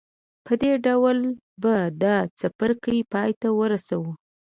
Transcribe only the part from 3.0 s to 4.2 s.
پای ته ورسوو.